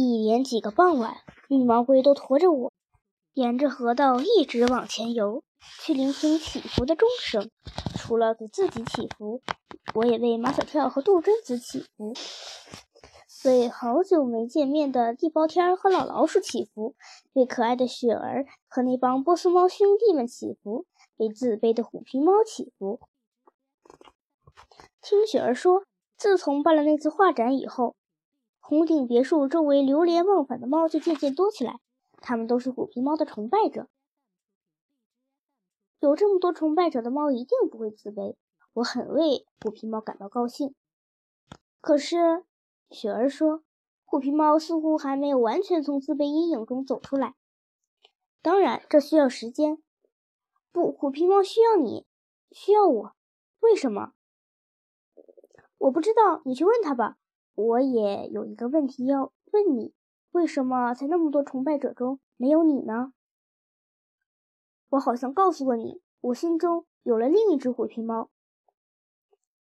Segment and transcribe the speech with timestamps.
[0.00, 1.16] 一连几个傍晚，
[1.48, 2.72] 绿毛龟都驮着我，
[3.34, 5.42] 沿着河道一直往前游，
[5.80, 7.50] 去聆听祈福的钟声。
[7.96, 9.42] 除了给自己祈福，
[9.96, 12.14] 我也为马小跳和杜真子祈福，
[13.44, 16.94] 为好久没见面的地包天和老老鼠祈福，
[17.32, 20.86] 为可爱的雪儿和那帮波斯猫兄弟们祈福，
[21.16, 23.00] 为自卑的虎皮猫祈福。
[25.02, 25.82] 听雪儿说，
[26.16, 27.96] 自从办了那次画展以后。
[28.68, 31.80] 红顶别墅周围流连忘返的猫就渐渐多起来，
[32.20, 33.88] 它们都是虎皮猫的崇拜者。
[36.00, 38.36] 有这么多崇拜者的猫，一定不会自卑。
[38.74, 40.74] 我很为虎皮猫感到高兴。
[41.80, 42.44] 可是，
[42.90, 43.62] 雪儿说，
[44.04, 47.36] 虎皮猫似乎还没有完全从自卑阴影中走出来。
[48.42, 49.82] 当然，这需要时间。
[50.72, 52.04] 不，虎皮猫需要你，
[52.50, 53.16] 需要我。
[53.60, 54.12] 为什么？
[55.78, 57.16] 我不知道，你去问他吧。
[57.58, 59.92] 我也有一个问题要问你：
[60.30, 63.12] 为什么在那么多崇拜者中没有你呢？
[64.90, 68.30] 我好像告诉过你，我心中有了另一只虎皮猫。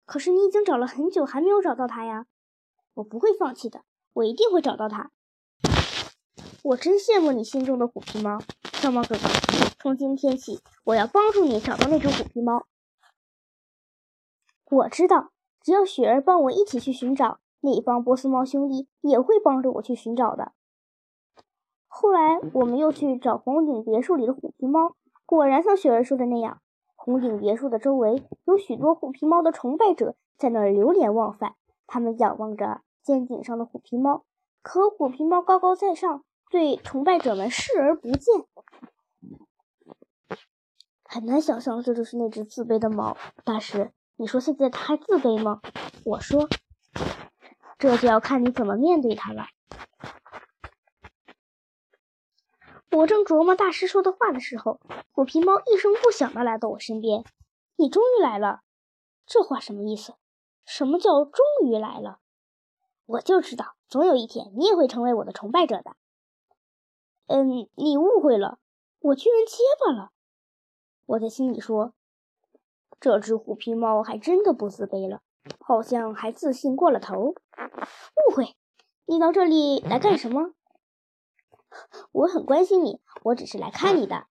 [0.07, 2.27] 可是你已经找了很久，还没有找到它呀！
[2.95, 3.83] 我不会放弃的，
[4.13, 5.11] 我一定会找到它。
[6.63, 8.39] 我真羡慕你心中的虎皮猫，
[8.75, 9.23] 小猫哥哥。
[9.81, 12.69] 从今天起，我要帮助你找到那只虎皮猫。
[14.71, 17.41] 我知道，只要雪儿帮我一起去寻找。
[17.61, 20.53] 那帮波斯猫兄弟也会帮着我去寻找的。
[21.87, 24.95] 后来我们又去找红顶别墅里的虎皮猫，
[25.27, 26.61] 果然像雪儿说的那样，
[26.95, 31.57] 红顶别墅的周围有许多虎皮猫的崇拜者在那儿流连忘返。
[31.87, 34.25] 他们仰望着尖顶上的虎皮猫，
[34.63, 38.47] 可虎皮猫高高在上，对崇拜者们视而不见。
[41.05, 43.17] 很难想象这就是那只自卑的猫。
[43.45, 45.61] 大师，你说现在它还自卑吗？
[46.05, 46.49] 我说。
[47.81, 49.47] 这就要看你怎么面对他了。
[52.91, 54.79] 我正琢磨大师说的话的时候，
[55.13, 57.25] 虎皮猫一声不响的来到我身边。
[57.77, 58.61] 你终于来了，
[59.25, 60.13] 这话什么意思？
[60.67, 62.19] 什么叫终于来了？
[63.07, 65.97] 我就知道，总有一天你也会成为我的崇拜者的。
[67.29, 68.59] 嗯，你误会了，
[68.99, 70.11] 我居然结巴了。
[71.07, 71.95] 我在心里说，
[73.01, 75.23] 这只虎皮猫还真的不自卑了。
[75.59, 77.21] 好像还自信过了头。
[77.21, 78.57] 误会，
[79.07, 80.55] 你到这里来干什么？
[82.13, 84.27] 我很关心你，我只是来看你的。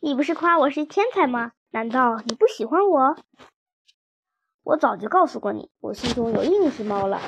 [0.00, 1.52] 你不是夸我是天才吗？
[1.70, 3.16] 难道你不喜欢我？
[4.62, 7.20] 我早就告诉过你，我心中有另一只猫了。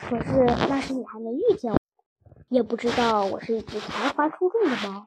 [0.00, 1.78] 可是那时你还没遇见我，
[2.48, 5.06] 也不知道我是一只才华出众的猫。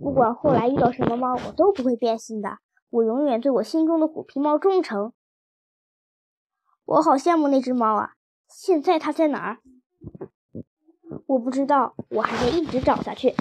[0.00, 2.58] 不管后来遇到什么猫，我都不会变心的。
[2.90, 5.12] 我永远对我心中的虎皮猫忠诚。
[6.84, 8.12] 我好羡慕那只猫啊！
[8.48, 9.58] 现在它在哪儿？
[11.26, 13.34] 我不知道，我还得一直找下去。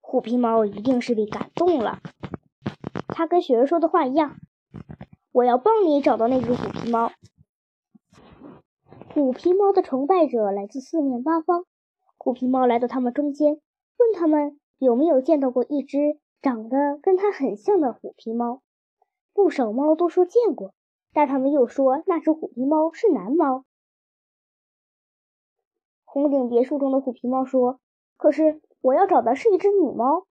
[0.00, 2.00] 虎皮猫一定是被感动了。
[3.08, 4.36] 他跟雪儿说的话一样，
[5.32, 7.12] 我要帮你找到那只虎皮猫。
[9.14, 11.64] 虎皮猫的崇拜者来自四面八方。
[12.18, 13.60] 虎皮猫来到他们中间，
[13.98, 16.18] 问他们有没有见到过一只。
[16.44, 18.60] 长得跟它很像的虎皮猫，
[19.32, 20.74] 不少猫都说见过，
[21.14, 23.64] 但他们又说那只虎皮猫是男猫。
[26.04, 27.80] 红顶别墅中的虎皮猫说
[28.18, 30.26] ：“可是我要找的是一只女猫。”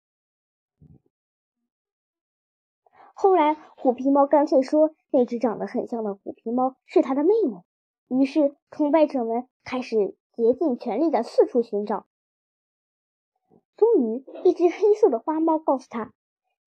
[3.15, 7.63] 后来虎皮猫干脆说那只长得很像的虎皮猫是他的妹妹。
[8.07, 12.05] 于是崇拜者们开始竭尽全力的四处寻找。
[13.75, 16.13] 终于，一只黑色的花猫告诉他：“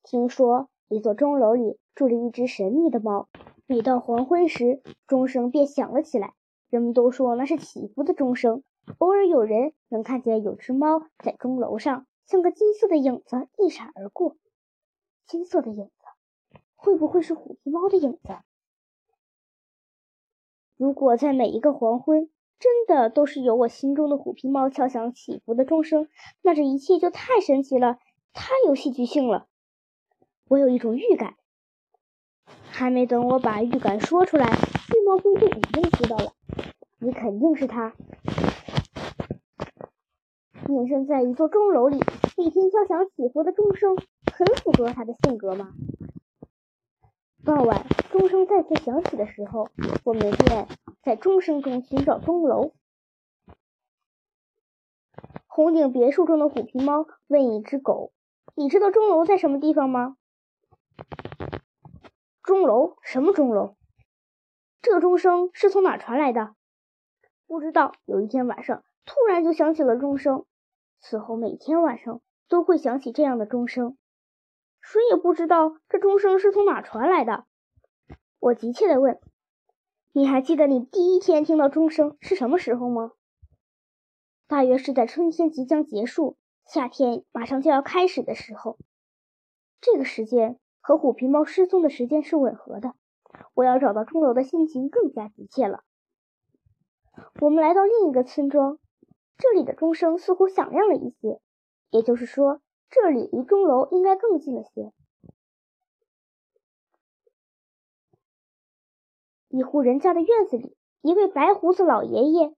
[0.02, 3.28] 听说一座钟楼里住着一只神秘的猫，
[3.66, 6.34] 每到黄昏时，钟声便响了起来。
[6.68, 8.64] 人们都说那是祈福的钟声。
[8.98, 14.36] 偶尔有人能看见有只猫在钟楼上，像个金色的影子一闪而过。
[15.26, 18.36] 金色的影子，会不会是虎皮猫的影子？
[20.76, 26.08] 如果在每一个黄昏。”真的都是由我心中的虎皮猫敲响起伏的钟声，
[26.42, 27.98] 那这一切就太神奇了，
[28.32, 29.46] 太有戏剧性了。
[30.48, 31.34] 我有一种预感，
[32.70, 36.32] 还没等我把预感说出来，绿毛龟就已经知道了。
[36.98, 37.92] 你肯定是他，
[40.68, 41.98] 隐身在一座钟楼里，
[42.38, 43.96] 每天敲响起伏的钟声，
[44.32, 45.74] 很符合他的性格吗？
[47.44, 49.68] 傍晚，钟声再次响起的时候，
[50.04, 50.66] 我们便
[51.06, 52.72] 在钟声中寻找钟楼。
[55.46, 58.12] 红顶别墅中的虎皮猫问一只狗
[58.56, 60.16] ：“你知道钟楼在什么地方吗？”
[62.42, 62.96] 钟楼？
[63.02, 63.76] 什么钟楼？
[64.82, 66.56] 这个钟声是从哪传来的？
[67.46, 67.92] 不知道。
[68.04, 70.44] 有一天晚上，突然就响起了钟声。
[70.98, 73.96] 此后每天晚上都会响起这样的钟声。
[74.80, 77.46] 谁也不知道这钟声是从哪传来的。
[78.40, 79.20] 我急切地问
[80.16, 83.12] ：“你还记得你第一天听到钟声是什么时候吗？”
[84.48, 88.78] 大约是在春天即将结束、夏天马上就要开始的时候。
[89.78, 92.94] 这个时间和虎皮猫失踪的时间是吻合的。
[93.52, 95.84] 我要找到钟楼的心情更加急切了。
[97.42, 98.78] 我们来到另一个村庄，
[99.36, 101.42] 这里的钟声似乎响亮了一些，
[101.90, 104.94] 也就是说，这里离钟楼应该更近了些。
[109.48, 112.54] 一户人家的院子里，一位白胡子老爷爷。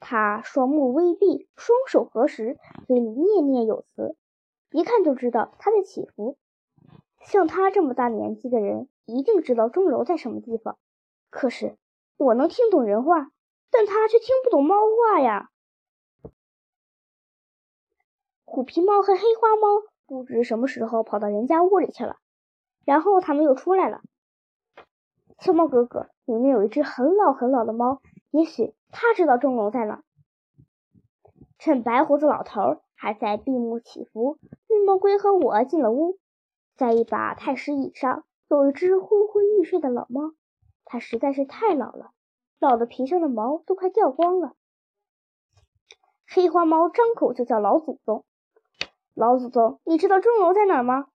[0.00, 4.16] 他双目微闭，双手合十，嘴里念念有词，
[4.70, 6.36] 一看就知道他在祈福。
[7.20, 10.76] 像他这么大年纪的人，一定知道钟楼在什么地方。
[11.30, 11.76] 可是
[12.16, 13.30] 我能听懂人话，
[13.70, 15.50] 但他却听不懂猫话呀。
[18.44, 22.18] 虎皮猫和黑花猫不知什么时候跑到人家屋里去了，
[22.84, 24.02] 然后他们又出来了。
[25.38, 28.00] 小猫哥哥，里面有一只很老很老的猫，
[28.30, 28.74] 也许。
[28.96, 30.04] 他知道钟楼在哪。
[31.58, 34.38] 趁白胡子老头还在闭目祈福，
[34.68, 36.18] 绿毛龟和我进了屋。
[36.76, 40.32] 在一把太师椅上，有一只昏昏欲睡的老猫。
[40.84, 42.12] 它实在是太老了，
[42.60, 44.54] 老的皮上的毛都快掉光了。
[46.26, 48.24] 黑花猫张口就叫老祖宗
[49.14, 51.08] ：“老祖宗，你知道钟楼在哪吗？”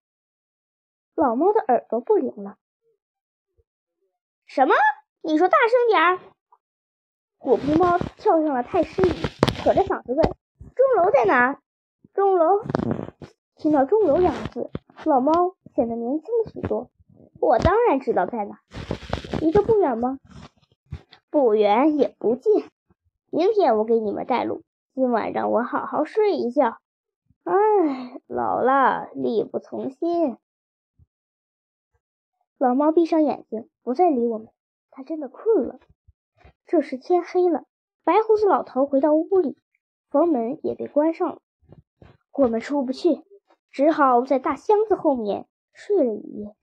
[1.16, 2.58] 老猫的耳朵不灵了。
[4.50, 4.74] 什么？
[5.22, 6.20] 你说大声点儿！
[7.38, 9.12] 虎皮猫跳上了太师椅，
[9.62, 10.24] 扯着嗓子问
[10.74, 11.60] ：“钟楼在哪？”
[12.16, 12.64] 钟楼。
[13.56, 14.72] 听到“钟楼”两个字，
[15.06, 16.90] 老猫显得年轻了许多。
[17.40, 18.60] 我当然知道在哪，
[19.40, 20.18] 离这不远吗？
[21.30, 22.66] 不远也不近。
[23.30, 24.64] 明天我给你们带路，
[24.96, 26.80] 今晚让我好好睡一觉。
[27.44, 30.38] 唉，老了，力不从心。
[32.60, 34.50] 老猫闭上眼睛，不再理我们。
[34.92, 35.80] 它真的困了。
[36.66, 37.64] 这时天黑了，
[38.04, 39.58] 白胡子老头回到屋里，
[40.10, 41.42] 房门也被关上了。
[42.34, 43.24] 我们出不去，
[43.72, 46.54] 只好在大箱子后面睡了一夜。